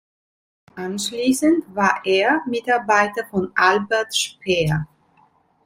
[0.77, 4.87] Anschließend war er Mitarbeiter von Albert Speer.